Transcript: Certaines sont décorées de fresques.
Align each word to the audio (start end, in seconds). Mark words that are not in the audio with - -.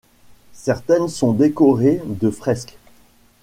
Certaines 0.55 1.09
sont 1.09 1.31
décorées 1.31 2.01
de 2.07 2.31
fresques. 2.31 2.79